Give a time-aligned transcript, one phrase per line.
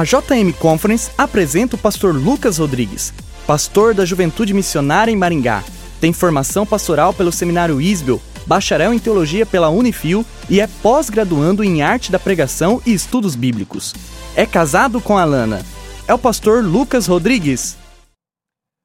[0.00, 3.12] A JM Conference apresenta o pastor Lucas Rodrigues,
[3.46, 5.62] pastor da Juventude Missionária em Maringá.
[6.00, 11.82] Tem formação pastoral pelo Seminário Isbel, bacharel em teologia pela Unifil e é pós-graduando em
[11.82, 13.92] arte da pregação e estudos bíblicos.
[14.34, 15.60] É casado com a Lana.
[16.08, 17.76] É o pastor Lucas Rodrigues.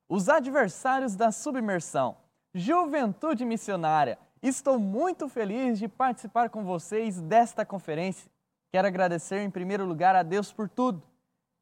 [0.10, 2.18] Os adversários da submersão.
[2.54, 4.18] Juventude Missionária.
[4.44, 8.35] Estou muito feliz de participar com vocês desta conferência.
[8.76, 11.02] Quero agradecer em primeiro lugar a Deus por tudo,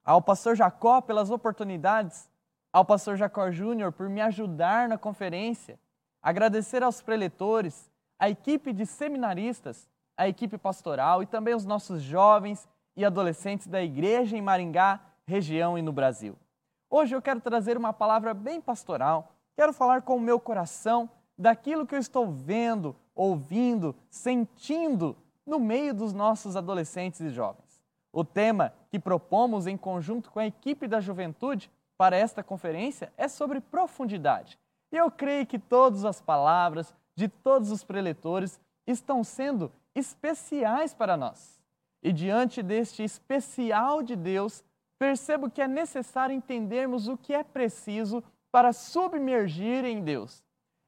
[0.03, 2.27] ao pastor Jacó pelas oportunidades,
[2.71, 5.79] ao pastor Jacó Júnior por me ajudar na conferência,
[6.23, 12.67] agradecer aos preletores, à equipe de seminaristas, à equipe pastoral e também os nossos jovens
[12.97, 16.35] e adolescentes da igreja em Maringá, região e no Brasil.
[16.89, 21.07] Hoje eu quero trazer uma palavra bem pastoral, quero falar com o meu coração
[21.37, 27.81] daquilo que eu estou vendo, ouvindo, sentindo no meio dos nossos adolescentes e jovens.
[28.11, 33.27] O tema que propomos em conjunto com a equipe da juventude para esta conferência é
[33.27, 34.59] sobre profundidade.
[34.91, 41.17] E eu creio que todas as palavras de todos os preletores estão sendo especiais para
[41.17, 41.61] nós.
[42.01, 44.63] E diante deste especial de Deus,
[44.99, 50.42] percebo que é necessário entendermos o que é preciso para submergir em Deus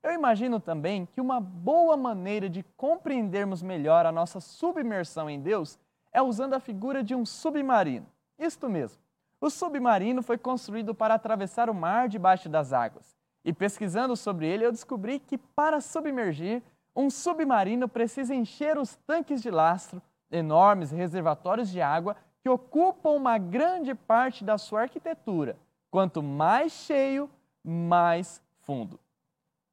[0.06, 5.80] eu imagino também que uma boa maneira de compreendermos melhor a nossa submersão em Deus
[6.14, 8.06] é usando a figura de um submarino.
[8.38, 9.02] Isto mesmo.
[9.42, 13.17] O submarino foi construído para atravessar o mar debaixo das águas.
[13.44, 16.61] E pesquisando sobre ele, eu descobri que para submergir,
[16.95, 23.39] um submarino precisa encher os tanques de lastro, enormes reservatórios de água que ocupam uma
[23.39, 25.58] grande parte da sua arquitetura.
[25.89, 27.28] Quanto mais cheio,
[27.64, 29.00] mais fundo.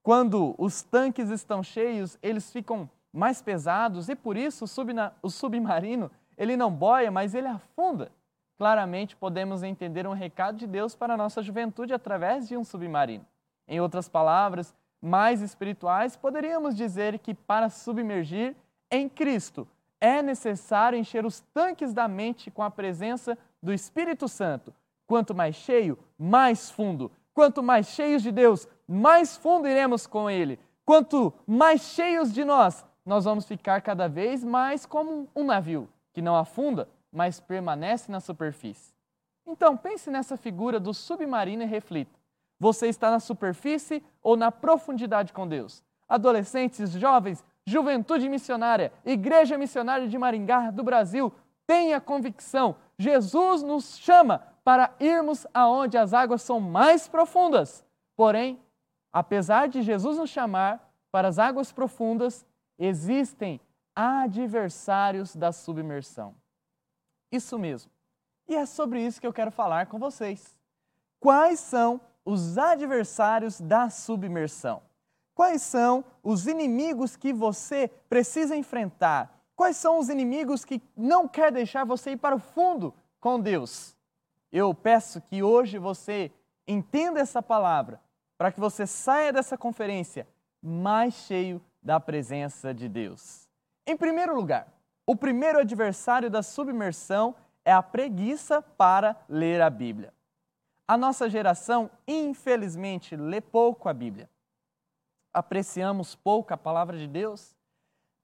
[0.02, 6.56] Quando os tanques estão cheios, eles ficam mais pesados e por isso o, submarino ele
[6.56, 8.10] não boia, mas ele afunda.
[8.58, 13.24] Claramente podemos entender um recado de Deus para a nossa juventude através de um submarino.
[13.68, 18.56] Em outras palavras, mais espirituais, poderíamos dizer que para submergir
[18.90, 19.68] em Cristo
[20.00, 24.74] é necessário encher os tanques da mente com a presença do Espírito Santo.
[25.06, 27.10] Quanto mais cheio, mais fundo.
[27.34, 30.58] Quanto mais cheios de Deus, mais fundo iremos com Ele.
[30.84, 36.20] Quanto mais cheios de nós, nós vamos ficar cada vez mais como um navio que
[36.20, 38.92] não afunda, mas permanece na superfície.
[39.46, 42.18] Então, pense nessa figura do submarino e reflita.
[42.60, 45.82] Você está na superfície ou na profundidade com Deus?
[46.08, 51.32] Adolescentes, jovens, juventude missionária, igreja missionária de Maringá, do Brasil,
[51.66, 52.76] tenha convicção.
[52.98, 57.84] Jesus nos chama para irmos aonde as águas são mais profundas.
[58.16, 58.60] Porém,
[59.12, 62.46] apesar de Jesus nos chamar para as águas profundas,
[62.78, 63.60] existem
[63.94, 66.34] adversários da submersão.
[67.30, 67.90] Isso mesmo.
[68.48, 70.56] E é sobre isso que eu quero falar com vocês.
[71.20, 74.82] Quais são os adversários da submersão?
[75.34, 79.40] Quais são os inimigos que você precisa enfrentar?
[79.56, 83.96] Quais são os inimigos que não quer deixar você ir para o fundo com Deus?
[84.50, 86.30] Eu peço que hoje você
[86.66, 88.00] entenda essa palavra,
[88.42, 90.26] para que você saia dessa conferência
[90.60, 93.48] mais cheio da presença de Deus.
[93.86, 94.66] Em primeiro lugar,
[95.06, 100.12] o primeiro adversário da submersão é a preguiça para ler a Bíblia.
[100.88, 104.28] A nossa geração, infelizmente, lê pouco a Bíblia.
[105.32, 107.54] Apreciamos pouco a palavra de Deus.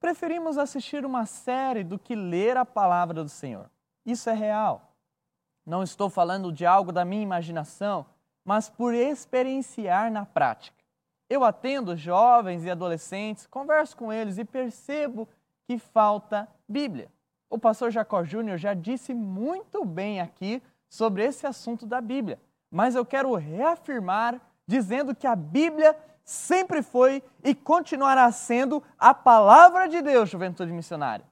[0.01, 3.71] Preferimos assistir uma série do que ler a palavra do Senhor.
[4.05, 4.97] Isso é real.
[5.65, 8.05] Não estou falando de algo da minha imaginação,
[8.49, 10.83] mas por experienciar na prática.
[11.29, 15.29] Eu atendo jovens e adolescentes, converso com eles e percebo
[15.67, 17.13] que falta Bíblia.
[17.51, 22.95] O pastor Jacó Júnior já disse muito bem aqui sobre esse assunto da Bíblia, mas
[22.95, 25.95] eu quero reafirmar dizendo que a Bíblia
[26.25, 31.27] sempre foi e continuará sendo a palavra de Deus, juventude missionária.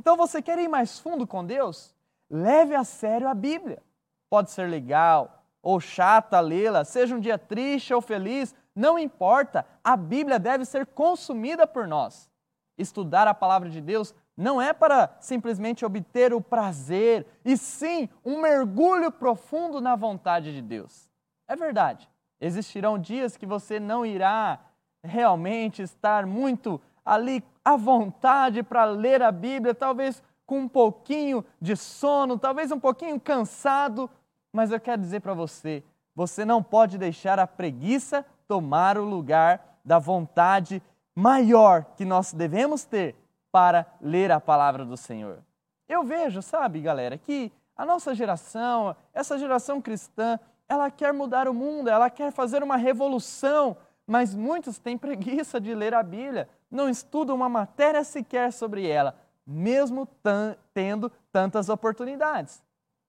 [0.00, 1.94] Então você quer ir mais fundo com Deus?
[2.28, 3.80] Leve a sério a Bíblia.
[4.28, 5.35] Pode ser legal
[5.66, 10.86] ou chata lê-la, seja um dia triste ou feliz, não importa, a Bíblia deve ser
[10.86, 12.30] consumida por nós.
[12.78, 18.40] Estudar a palavra de Deus não é para simplesmente obter o prazer, e sim um
[18.40, 21.10] mergulho profundo na vontade de Deus.
[21.48, 22.08] É verdade,
[22.40, 24.60] existirão dias que você não irá
[25.02, 31.76] realmente estar muito ali à vontade para ler a Bíblia, talvez com um pouquinho de
[31.76, 34.08] sono, talvez um pouquinho cansado,
[34.56, 39.78] mas eu quero dizer para você: você não pode deixar a preguiça tomar o lugar
[39.84, 40.82] da vontade
[41.14, 43.14] maior que nós devemos ter
[43.52, 45.38] para ler a palavra do Senhor.
[45.88, 51.52] Eu vejo, sabe, galera, que A nossa geração, essa geração cristã, ela quer mudar o
[51.52, 53.76] mundo, ela quer fazer uma revolução,
[54.06, 59.14] mas muitos têm preguiça de ler a Bíblia, não estudam uma matéria sequer sobre ela,
[59.46, 60.08] mesmo
[60.72, 62.62] tendo tantas oportunidades.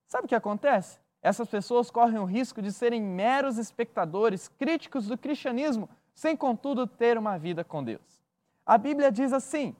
[0.06, 0.98] Sabe o que acontece?
[1.22, 7.18] Essas pessoas correm o risco de serem meros espectadores, críticos do cristianismo, sem contudo ter
[7.18, 8.22] uma vida com Deus.
[8.64, 9.74] A Bíblia diz assim: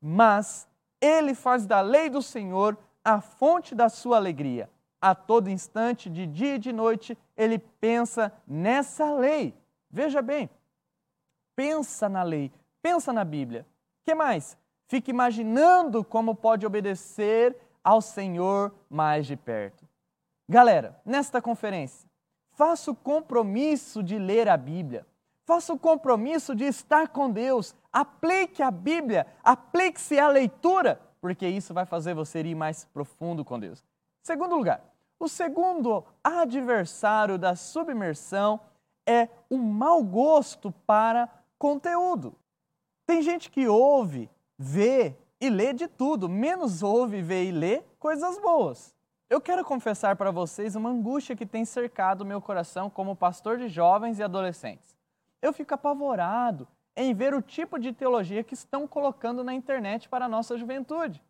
[0.00, 0.68] Mas
[1.00, 4.70] ele faz da lei do Senhor a fonte da sua alegria.
[5.00, 9.52] A todo instante, de dia e de noite, ele pensa nessa lei.
[9.90, 10.48] Veja bem,
[11.56, 13.66] pensa na lei, pensa na Bíblia.
[14.04, 14.56] que mais?
[14.86, 19.91] Fica imaginando como pode obedecer ao Senhor mais de perto.
[20.48, 22.08] Galera, nesta conferência,
[22.52, 25.06] faça o compromisso de ler a Bíblia.
[25.44, 27.74] Faça o compromisso de estar com Deus.
[27.92, 33.58] Aplique a Bíblia, aplique-se à leitura, porque isso vai fazer você ir mais profundo com
[33.58, 33.84] Deus.
[34.22, 34.82] Segundo lugar,
[35.18, 38.60] o segundo adversário da submersão
[39.06, 41.28] é o mau gosto para
[41.58, 42.34] conteúdo.
[43.06, 48.38] Tem gente que ouve, vê e lê de tudo, menos ouve, vê e lê coisas
[48.38, 48.94] boas.
[49.32, 53.66] Eu quero confessar para vocês uma angústia que tem cercado meu coração como pastor de
[53.66, 54.94] jovens e adolescentes.
[55.40, 60.26] Eu fico apavorado em ver o tipo de teologia que estão colocando na internet para
[60.26, 61.22] a nossa juventude.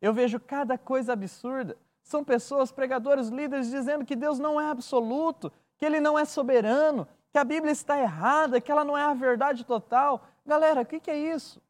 [0.00, 1.76] Eu vejo cada coisa absurda.
[2.02, 7.06] São pessoas, pregadores, líderes, dizendo que Deus não é absoluto, que Ele não é soberano,
[7.30, 10.26] que a Bíblia está errada, que ela não é a verdade total.
[10.46, 11.60] Galera, o que é isso?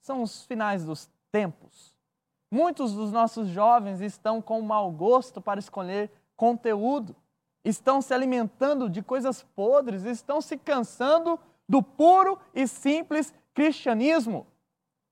[0.00, 1.96] São os finais dos tempos.
[2.50, 7.14] Muitos dos nossos jovens estão com mau gosto para escolher conteúdo,
[7.62, 14.46] estão se alimentando de coisas podres, estão se cansando do puro e simples cristianismo.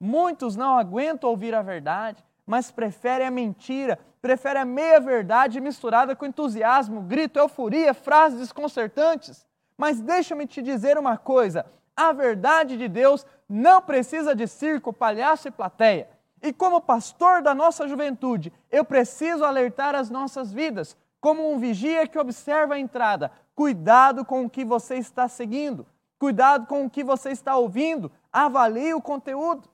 [0.00, 6.24] Muitos não aguentam ouvir a verdade, mas preferem a mentira, preferem a meia-verdade misturada com
[6.24, 9.44] entusiasmo, grito, euforia, frases desconcertantes.
[9.76, 15.48] Mas deixa-me te dizer uma coisa: a verdade de Deus não precisa de circo, palhaço
[15.48, 16.15] e plateia.
[16.42, 22.06] E como pastor da nossa juventude, eu preciso alertar as nossas vidas, como um vigia
[22.06, 23.32] que observa a entrada.
[23.54, 25.86] Cuidado com o que você está seguindo,
[26.18, 29.68] cuidado com o que você está ouvindo, avalie o conteúdo.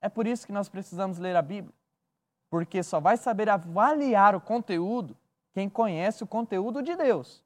[0.00, 1.74] É por isso que nós precisamos ler a Bíblia,
[2.50, 5.16] porque só vai saber avaliar o conteúdo
[5.54, 7.42] quem conhece o conteúdo de Deus.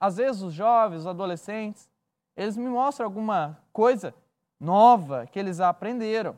[0.00, 1.88] Às vezes os jovens, os adolescentes,
[2.36, 4.12] eles me mostram alguma coisa
[4.58, 6.36] nova que eles aprenderam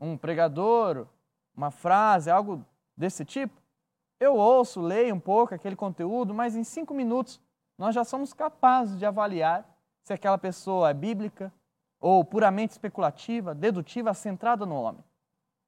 [0.00, 1.06] um pregador,
[1.54, 2.64] uma frase, algo
[2.96, 3.60] desse tipo,
[4.18, 7.40] eu ouço, leio um pouco aquele conteúdo, mas em cinco minutos
[7.78, 9.66] nós já somos capazes de avaliar
[10.02, 11.52] se aquela pessoa é bíblica
[11.98, 15.04] ou puramente especulativa, dedutiva, centrada no homem.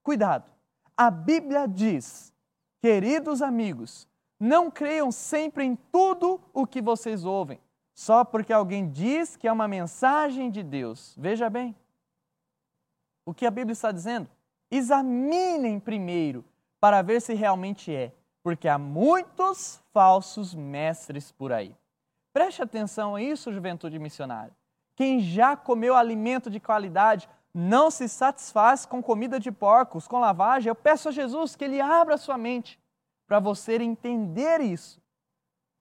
[0.03, 0.51] Cuidado!
[0.97, 2.35] A Bíblia diz,
[2.81, 4.07] queridos amigos,
[4.39, 7.59] não creiam sempre em tudo o que vocês ouvem,
[7.95, 11.15] só porque alguém diz que é uma mensagem de Deus.
[11.19, 11.75] Veja bem,
[13.25, 14.29] o que a Bíblia está dizendo?
[14.71, 16.45] Examinem primeiro
[16.81, 21.77] para ver se realmente é, porque há muitos falsos mestres por aí.
[22.33, 24.53] Preste atenção a isso, juventude missionária.
[24.97, 30.69] Quem já comeu alimento de qualidade não se satisfaz com comida de porcos, com lavagem.
[30.69, 32.81] Eu peço a Jesus que ele abra sua mente
[33.27, 35.01] para você entender isso.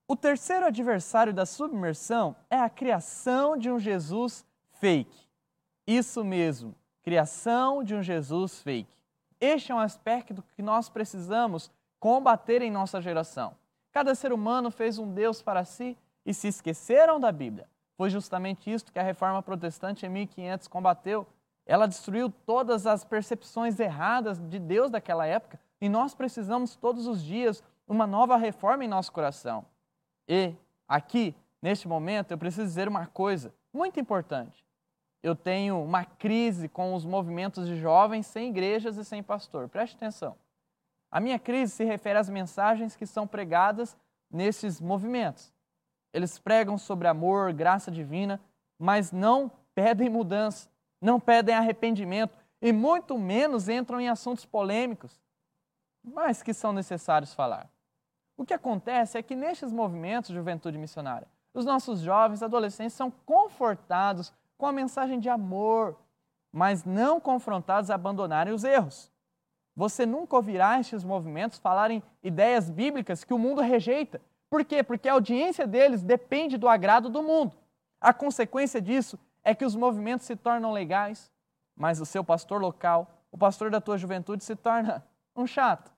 [0.08, 5.30] O terceiro adversário da submersão é a criação de um Jesus fake.
[5.88, 8.92] Isso mesmo, criação de um Jesus fake.
[9.40, 13.56] Este é um aspecto que nós precisamos combater em nossa geração.
[13.92, 17.68] Cada ser humano fez um Deus para si e se esqueceram da Bíblia.
[17.98, 21.28] Foi justamente isto que a reforma protestante em 1500 combateu.
[21.66, 27.24] Ela destruiu todas as percepções erradas de Deus daquela época e nós precisamos todos os
[27.24, 29.66] dias uma nova reforma em nosso coração.
[30.28, 30.54] E
[30.88, 34.64] aqui, neste momento, eu preciso dizer uma coisa muito importante
[35.24, 39.70] eu tenho uma crise com os movimentos de jovens sem igrejas e sem pastor.
[39.70, 40.36] Preste atenção.
[41.12, 43.96] A minha crise se refere às mensagens que são pregadas
[44.30, 45.54] nesses movimentos.
[46.14, 48.42] Eles pregam sobre amor, graça divina,
[48.80, 55.20] mas não pedem mudança, não pedem arrependimento e muito menos entram em assuntos polêmicos,
[56.04, 57.70] mas que são necessários falar.
[58.38, 63.12] O que acontece é que nestes movimentos de juventude missionária, os nossos jovens, adolescentes são
[63.12, 65.98] confortados com a mensagem de amor,
[66.52, 69.12] mas não confrontados a abandonarem os erros.
[69.76, 74.22] Você nunca ouvirá estes movimentos falarem ideias bíblicas que o mundo rejeita.
[74.52, 74.84] Por quê?
[74.84, 77.58] Porque a audiência deles depende do agrado do mundo.
[78.00, 81.32] A consequência disso é que os movimentos se tornam legais,
[81.76, 85.04] mas o seu pastor local, o pastor da tua juventude, se torna
[85.36, 85.92] um chato,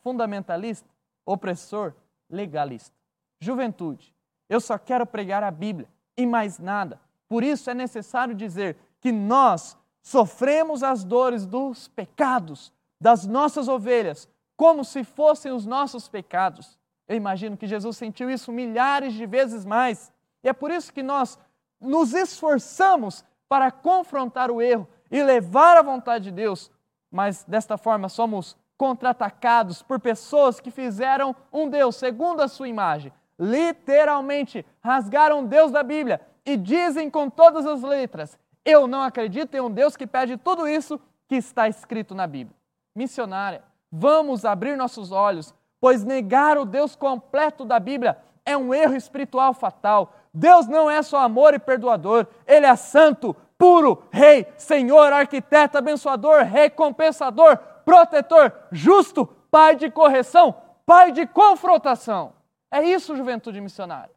[0.00, 0.86] fundamentalista,
[1.24, 1.94] opressor,
[2.28, 2.94] legalista.
[3.40, 4.14] Juventude,
[4.50, 7.00] eu só quero pregar a Bíblia e mais nada.
[7.32, 12.70] Por isso é necessário dizer que nós sofremos as dores dos pecados
[13.00, 16.78] das nossas ovelhas, como se fossem os nossos pecados.
[17.08, 20.12] Eu imagino que Jesus sentiu isso milhares de vezes mais.
[20.44, 21.38] E é por isso que nós
[21.80, 26.70] nos esforçamos para confrontar o erro e levar a vontade de Deus,
[27.10, 33.10] mas desta forma somos contra-atacados por pessoas que fizeram um Deus segundo a sua imagem.
[33.38, 39.60] Literalmente rasgaram Deus da Bíblia e dizem com todas as letras: Eu não acredito em
[39.60, 42.56] um Deus que pede tudo isso que está escrito na Bíblia.
[42.94, 48.96] Missionária, vamos abrir nossos olhos, pois negar o Deus completo da Bíblia é um erro
[48.96, 50.14] espiritual fatal.
[50.34, 56.42] Deus não é só amor e perdoador, Ele é santo, puro, rei, senhor, arquiteto, abençoador,
[56.42, 62.32] recompensador, protetor, justo, pai de correção, pai de confrontação.
[62.70, 64.10] É isso, juventude missionária.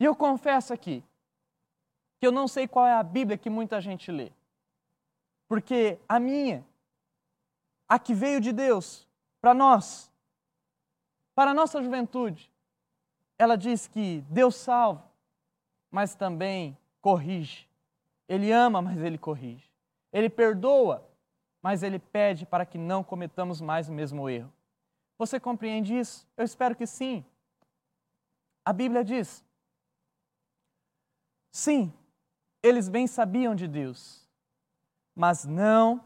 [0.00, 1.04] E eu confesso aqui
[2.20, 4.32] que eu não sei qual é a Bíblia que muita gente lê.
[5.48, 6.64] Porque a minha,
[7.88, 9.08] a que veio de Deus
[9.40, 10.12] para nós,
[11.34, 12.52] para a nossa juventude,
[13.38, 15.08] ela diz que Deus salva,
[15.90, 17.68] mas também corrige.
[18.28, 19.70] Ele ama, mas ele corrige.
[20.12, 21.08] Ele perdoa,
[21.62, 24.52] mas ele pede para que não cometamos mais o mesmo erro.
[25.16, 26.26] Você compreende isso?
[26.36, 27.24] Eu espero que sim.
[28.64, 29.44] A Bíblia diz:
[31.50, 31.92] sim,
[32.62, 34.28] eles bem sabiam de Deus,
[35.14, 36.04] mas não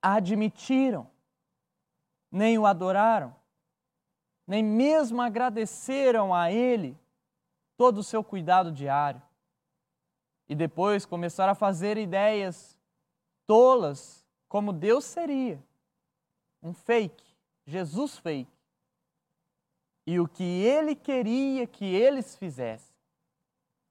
[0.00, 1.10] admitiram,
[2.30, 3.34] nem o adoraram,
[4.46, 6.96] nem mesmo agradeceram a Ele
[7.76, 9.22] todo o seu cuidado diário.
[10.48, 12.78] E depois começaram a fazer ideias
[13.46, 15.62] tolas como Deus seria.
[16.62, 17.24] Um fake,
[17.66, 18.50] Jesus fake.
[20.06, 22.87] E o que ele queria que eles fizessem.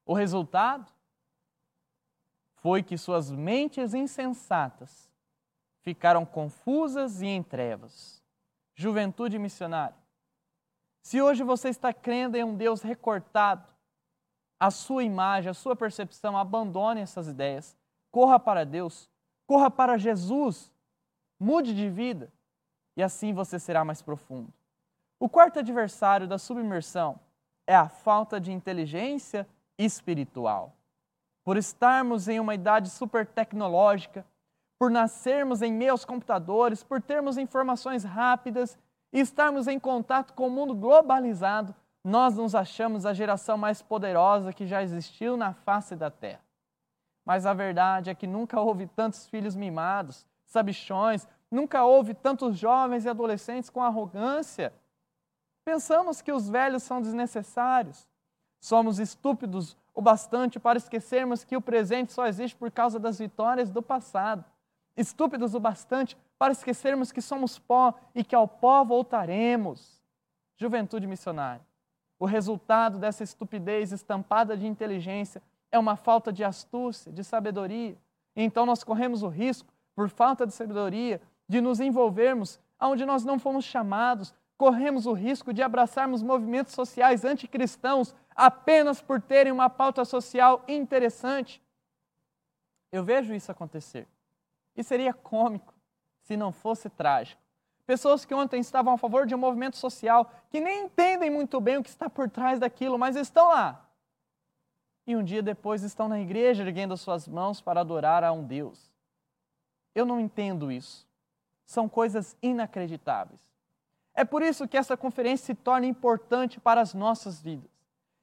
[0.07, 0.89] O resultado
[2.55, 5.11] foi que suas mentes insensatas
[5.81, 8.23] ficaram confusas e em trevas.
[8.73, 9.97] Juventude missionária.
[11.01, 13.67] Se hoje você está crendo em um Deus recortado,
[14.57, 17.77] a sua imagem, a sua percepção, abandone essas ideias.
[18.09, 19.09] Corra para Deus,
[19.45, 20.71] corra para Jesus,
[21.37, 22.31] mude de vida
[22.95, 24.53] e assim você será mais profundo.
[25.19, 27.19] O quarto adversário da submersão
[27.67, 29.45] é a falta de inteligência
[29.77, 30.74] espiritual.
[31.43, 34.25] Por estarmos em uma idade super tecnológica,
[34.77, 38.77] por nascermos em aos computadores, por termos informações rápidas
[39.12, 44.53] e estarmos em contato com o mundo globalizado, nós nos achamos a geração mais poderosa
[44.53, 46.41] que já existiu na face da Terra.
[47.25, 53.03] Mas a verdade é que nunca houve tantos filhos mimados, sabichões, nunca houve tantos jovens
[53.03, 54.74] e adolescentes com arrogância.
[55.65, 58.07] Pensamos que os velhos são desnecessários.
[58.59, 63.71] Somos estúpidos o bastante para esquecermos que o presente só existe por causa das vitórias
[63.71, 64.43] do passado.
[64.95, 70.01] Estúpidos o bastante para esquecermos que somos pó e que ao pó voltaremos.
[70.55, 71.65] Juventude missionária.
[72.19, 77.97] O resultado dessa estupidez estampada de inteligência é uma falta de astúcia, de sabedoria.
[78.35, 83.39] Então nós corremos o risco, por falta de sabedoria, de nos envolvermos aonde nós não
[83.39, 90.03] fomos chamados, corremos o risco de abraçarmos movimentos sociais anticristãos apenas por terem uma pauta
[90.03, 91.61] social interessante.
[92.91, 94.07] Eu vejo isso acontecer.
[94.75, 95.73] E seria cômico
[96.21, 97.41] se não fosse trágico.
[97.85, 101.77] Pessoas que ontem estavam a favor de um movimento social, que nem entendem muito bem
[101.77, 103.87] o que está por trás daquilo, mas estão lá.
[105.05, 108.43] E um dia depois estão na igreja erguendo as suas mãos para adorar a um
[108.43, 108.91] Deus.
[109.95, 111.07] Eu não entendo isso.
[111.65, 113.39] São coisas inacreditáveis.
[114.17, 117.69] É por isso que essa conferência se torna importante para as nossas vidas.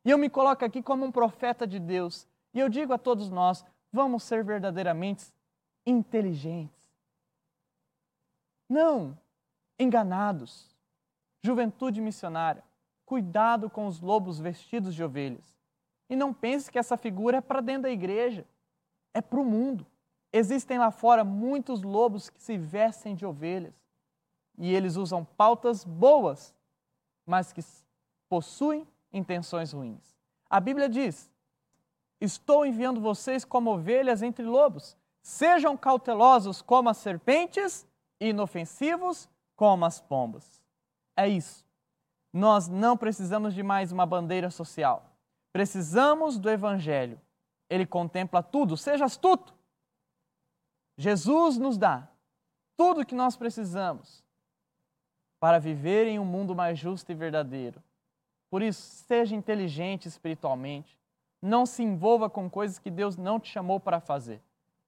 [0.05, 2.27] E eu me coloco aqui como um profeta de Deus.
[2.53, 5.33] E eu digo a todos nós: vamos ser verdadeiramente
[5.87, 6.75] inteligentes.
[8.69, 9.17] Não
[9.79, 10.75] enganados.
[11.41, 12.65] Juventude missionária,
[13.07, 15.57] cuidado com os lobos vestidos de ovelhas.
[16.11, 18.45] E não pense que essa figura é para dentro da igreja,
[19.13, 19.87] é para o mundo.
[20.33, 23.84] Existem lá fora muitos lobos que se vestem de ovelhas
[24.59, 26.55] e eles usam pautas boas,
[27.27, 27.63] mas que
[28.29, 30.17] possuem intenções ruins.
[30.49, 31.31] A Bíblia diz:
[32.21, 34.97] Estou enviando vocês como ovelhas entre lobos.
[35.21, 37.87] Sejam cautelosos como as serpentes
[38.21, 40.63] e inofensivos como as pombas.
[41.17, 41.65] É isso.
[42.33, 45.13] Nós não precisamos de mais uma bandeira social.
[45.53, 47.21] Precisamos do Evangelho.
[47.71, 49.55] Ele contempla tudo, seja astuto.
[50.97, 52.09] Jesus nos dá
[52.77, 54.24] tudo o que nós precisamos
[55.45, 57.83] para viver em um mundo mais justo e verdadeiro.
[58.49, 60.99] Por isso, seja inteligente espiritualmente.
[61.43, 64.41] Não se envolva com coisas que Deus não te chamou para fazer.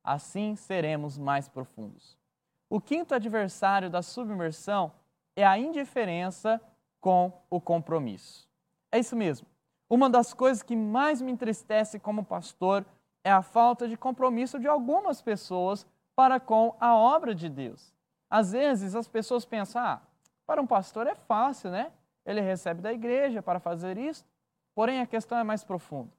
[0.02, 2.16] Assim seremos mais profundos.
[2.70, 4.90] O quinto adversário da submersão
[5.36, 6.58] é a indiferença
[7.02, 8.48] com o compromisso.
[8.90, 9.46] É isso mesmo.
[9.90, 12.82] Uma das coisas que mais me entristece como pastor
[13.22, 17.92] é a falta de compromisso de algumas pessoas para com a obra de Deus.
[18.30, 20.00] Às vezes as pessoas pensam, ah,
[20.46, 21.92] para um pastor é fácil, né?
[22.24, 24.24] Ele recebe da igreja para fazer isso.
[24.74, 26.12] Porém, a questão é mais profunda.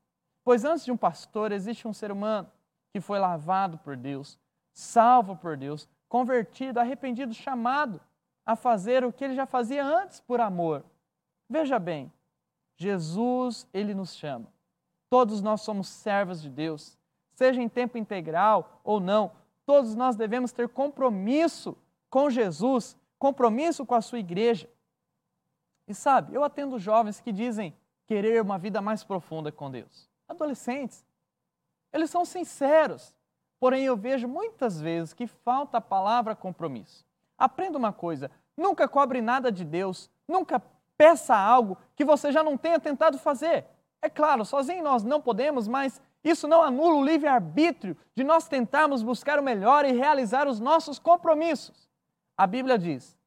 [0.43, 2.49] Pois antes de um pastor existe um ser humano
[2.91, 4.39] que foi lavado por Deus,
[4.73, 7.99] salvo por Deus, convertido, arrependido, chamado
[8.45, 10.85] a fazer o que ele já fazia antes por amor.
[11.49, 12.11] Veja bem,
[12.77, 14.47] Jesus, ele nos chama.
[15.09, 16.97] Todos nós somos servos de Deus,
[17.33, 19.31] seja em tempo integral ou não,
[19.65, 21.77] todos nós devemos ter compromisso
[22.09, 24.69] com Jesus, compromisso com a sua igreja.
[25.87, 30.09] E sabe, eu atendo jovens que dizem querer uma vida mais profunda com Deus.
[30.27, 31.05] Adolescentes.
[31.93, 33.15] Eles são sinceros.
[33.59, 37.05] Porém, eu vejo muitas vezes que falta a palavra compromisso.
[37.37, 40.61] Aprenda uma coisa: nunca cobre nada de Deus, nunca
[40.97, 43.65] peça algo que você já não tenha tentado fazer.
[44.01, 49.01] É claro, sozinho nós não podemos, mas isso não anula o livre-arbítrio de nós tentarmos
[49.01, 51.86] buscar o melhor e realizar os nossos compromissos.
[52.37, 53.17] A Bíblia diz: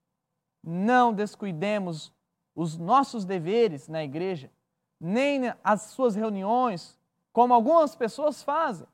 [0.63, 2.13] não descuidemos
[2.55, 4.51] os nossos deveres na igreja,
[5.01, 6.99] nem as suas reuniões,
[7.33, 8.87] como algumas pessoas fazem,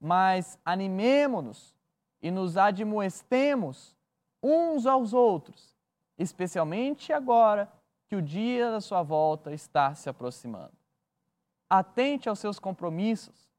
[0.00, 1.74] mas animemo-nos
[2.20, 3.96] e nos admoestemos
[4.42, 5.74] uns aos outros,
[6.18, 7.72] especialmente agora
[8.08, 10.72] que o dia da sua volta está se aproximando.
[11.68, 13.50] Atente aos seus compromissos.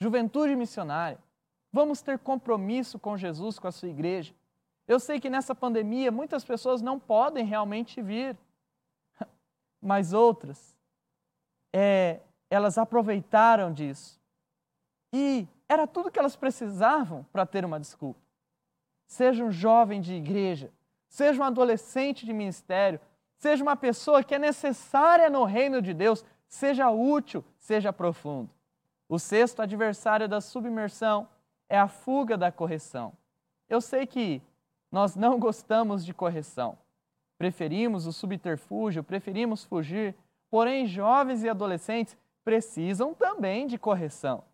[0.00, 1.18] Juventude missionária,
[1.72, 4.34] vamos ter compromisso com Jesus, com a sua igreja.
[4.86, 8.36] Eu sei que nessa pandemia muitas pessoas não podem realmente vir,
[9.82, 10.76] mas outras,
[11.72, 14.20] é, elas aproveitaram disso.
[15.12, 18.20] E era tudo que elas precisavam para ter uma desculpa.
[19.06, 20.70] Seja um jovem de igreja,
[21.08, 23.00] seja um adolescente de ministério,
[23.36, 28.50] seja uma pessoa que é necessária no reino de Deus, seja útil, seja profundo.
[29.08, 31.28] O sexto adversário da submersão
[31.68, 33.12] é a fuga da correção.
[33.68, 34.42] Eu sei que
[34.90, 36.78] nós não gostamos de correção.
[37.38, 40.14] Preferimos o subterfúgio, preferimos fugir,
[40.50, 44.44] porém, jovens e adolescentes precisam também de correção.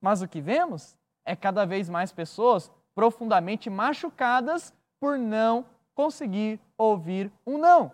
[0.00, 7.30] Mas o que vemos é cada vez mais pessoas profundamente machucadas por não conseguir ouvir
[7.46, 7.90] um não.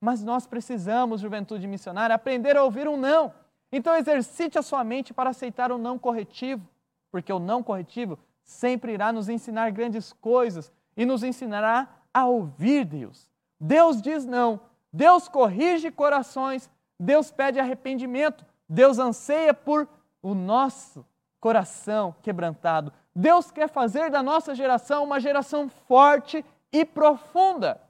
[0.00, 3.32] Mas nós precisamos, juventude missionária, aprender a ouvir um não.
[3.70, 6.66] Então exercite a sua mente para aceitar o não corretivo,
[7.10, 12.84] porque o não corretivo sempre irá nos ensinar grandes coisas e nos ensinará a ouvir
[12.84, 13.28] Deus.
[13.60, 14.60] Deus diz não,
[14.92, 19.88] Deus corrige corações, Deus pede arrependimento, Deus anseia por
[20.20, 21.06] o nosso
[21.40, 22.92] coração quebrantado.
[23.14, 27.80] Deus quer fazer da nossa geração uma geração forte e profunda.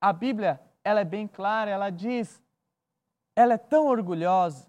[0.00, 2.40] A Bíblia ela é bem clara, ela diz,
[3.34, 4.68] ela é tão orgulhosa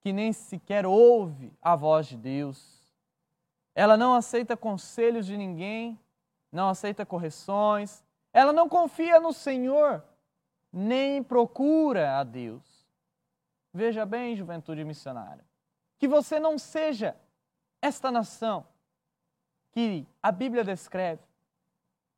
[0.00, 2.80] que nem sequer ouve a voz de Deus.
[3.74, 5.98] Ela não aceita conselhos de ninguém,
[6.50, 10.02] não aceita correções, ela não confia no Senhor,
[10.72, 12.86] nem procura a Deus.
[13.72, 15.44] Veja bem, juventude missionária,
[15.98, 17.16] que você não seja
[17.80, 18.66] esta nação
[19.72, 21.22] que a Bíblia descreve,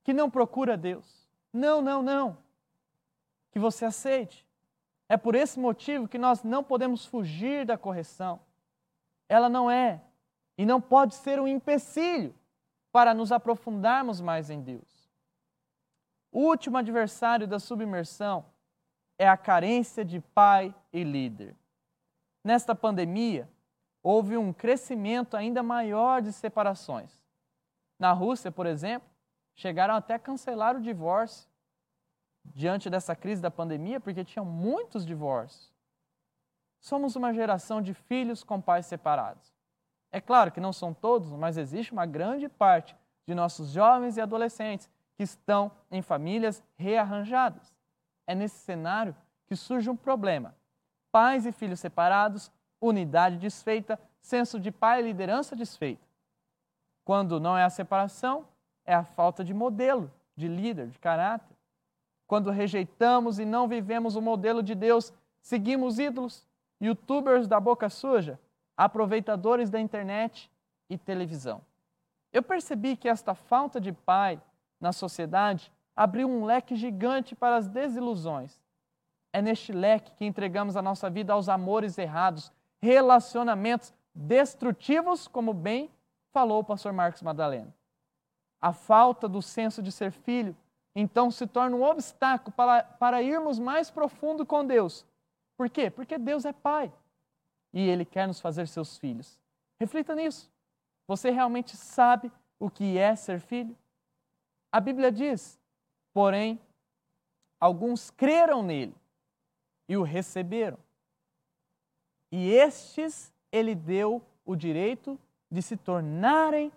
[0.05, 1.29] que não procura Deus.
[1.53, 2.49] Não, não, não
[3.51, 4.47] que você aceite.
[5.09, 8.41] É por esse motivo que nós não podemos fugir da correção.
[9.29, 10.01] Ela não é
[10.57, 12.35] e não pode ser um empecilho
[12.91, 15.09] para nos aprofundarmos mais em Deus.
[16.31, 18.45] O último adversário da submersão
[19.19, 21.57] é a carência de pai e líder.
[22.45, 23.49] Nesta pandemia,
[24.03, 27.11] houve um crescimento ainda maior de separações.
[27.99, 29.09] Na Rússia, por exemplo,
[29.55, 31.51] chegaram até a cancelar o divórcio
[32.45, 35.73] diante dessa crise da pandemia, porque tinham muitos divórcios.
[36.81, 39.58] Somos uma geração de filhos com pais separados.
[40.11, 44.21] É claro que não são todos, mas existe uma grande parte de nossos jovens e
[44.21, 47.75] adolescentes que estão em famílias rearranjadas.
[48.27, 49.15] É nesse cenário
[49.47, 50.55] que surge um problema.
[51.11, 56.07] Pais e filhos separados, unidade desfeita, senso de pai e liderança desfeita.
[57.05, 58.47] Quando não é a separação,
[58.85, 61.57] é a falta de modelo, de líder, de caráter.
[62.27, 66.47] Quando rejeitamos e não vivemos o modelo de Deus, seguimos ídolos,
[66.81, 68.39] youtubers da boca suja,
[68.79, 70.49] aproveitadores da internet
[70.89, 71.61] e televisão.
[72.33, 74.41] Eu percebi que esta falta de pai
[74.81, 78.63] na sociedade abriu um leque gigante para as desilusões.
[79.33, 85.91] É neste leque que entregamos a nossa vida aos amores errados, relacionamentos destrutivos, como bem
[86.33, 87.75] falou o pastor Marcos Madalena.
[88.61, 90.57] A falta do senso de ser filho,
[90.95, 95.07] então, se torna um obstáculo para, para irmos mais profundo com Deus.
[95.57, 95.91] Por quê?
[95.91, 96.93] Porque Deus é Pai
[97.79, 99.39] e Ele quer nos fazer seus filhos.
[99.79, 100.51] Reflita nisso.
[101.07, 103.77] Você realmente sabe o que é ser filho?
[104.73, 105.59] A Bíblia diz,
[106.13, 106.61] porém,
[107.61, 108.95] alguns creram nele
[109.89, 110.79] e o receberam.
[112.33, 115.19] E estes ele deu o direito
[115.51, 116.73] de se tornarem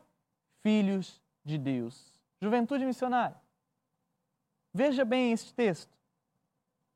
[0.62, 2.14] filhos de Deus.
[2.40, 3.36] Juventude missionária.
[4.72, 5.92] Veja bem este texto.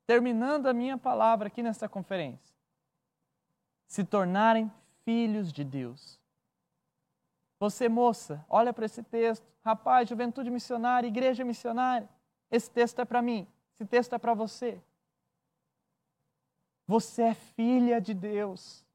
[0.08, 2.55] Terminando a minha palavra aqui nesta conferência.
[3.88, 4.72] Se tornarem
[5.04, 6.20] filhos de Deus.
[7.60, 9.46] Você, moça, olha para esse texto.
[9.64, 12.08] Rapaz, juventude missionária, igreja missionária.
[12.52, 13.48] Esse texto é para mim.
[13.74, 14.82] Esse texto é para você.
[16.88, 18.86] Você é filha de Deus.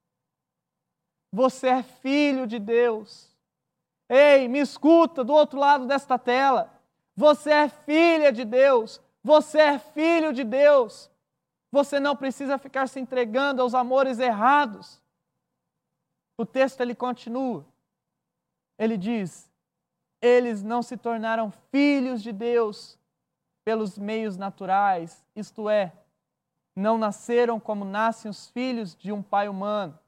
[1.32, 3.36] Você é filho de Deus.
[4.08, 6.72] Ei, me escuta do outro lado desta tela.
[7.16, 9.00] Você é filha de Deus.
[9.22, 11.09] Você é filho de Deus.
[11.72, 15.00] Você não precisa ficar se entregando aos amores errados.
[16.36, 17.64] O texto ele continua.
[18.78, 19.50] Ele diz:
[20.20, 22.98] Eles não se tornaram filhos de Deus
[23.64, 25.92] pelos meios naturais, isto é,
[26.74, 29.98] não nasceram como nascem os filhos de um pai humano.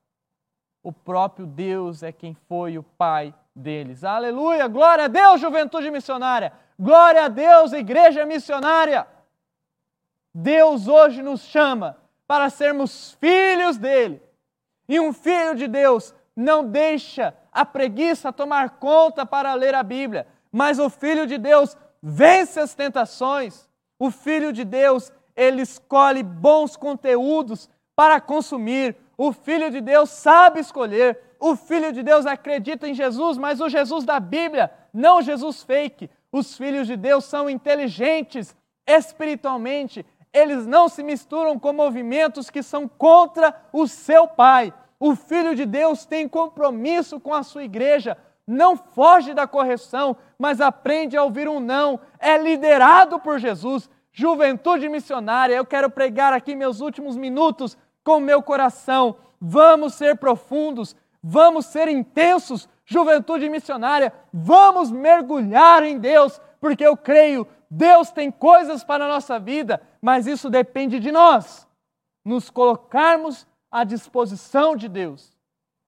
[0.83, 4.03] O próprio Deus é quem foi o pai deles.
[4.03, 4.67] Aleluia!
[4.67, 6.53] Glória a Deus, juventude missionária!
[6.79, 9.07] Glória a Deus, igreja missionária!
[10.35, 14.23] Deus hoje nos chama para sermos filhos dele.
[14.89, 20.27] E um filho de Deus não deixa a preguiça tomar conta para ler a Bíblia,
[20.51, 23.69] mas o filho de Deus vence as tentações.
[23.99, 28.97] O filho de Deus, ele escolhe bons conteúdos para consumir.
[29.17, 31.19] O filho de Deus sabe escolher.
[31.39, 35.63] O filho de Deus acredita em Jesus, mas o Jesus da Bíblia, não o Jesus
[35.63, 36.11] fake.
[36.31, 42.89] Os filhos de Deus são inteligentes espiritualmente, eles não se misturam com movimentos que são
[42.89, 44.73] contra o seu pai.
[44.99, 48.17] O filho de Deus tem compromisso com a sua igreja,
[48.47, 53.91] não foge da correção, mas aprende a ouvir um não, é liderado por Jesus.
[54.13, 59.17] Juventude missionária, eu quero pregar aqui meus últimos minutos com meu coração.
[59.41, 67.47] Vamos ser profundos, vamos ser intensos, juventude missionária, vamos mergulhar em Deus, porque eu creio,
[67.71, 71.67] Deus tem coisas para a nossa vida, mas isso depende de nós,
[72.25, 75.35] nos colocarmos à disposição de Deus.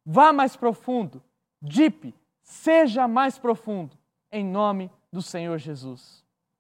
[0.07, 1.23] Vá mais profundo,
[1.61, 3.99] deep, seja mais profundo,
[4.31, 6.24] em nome do Senhor Jesus.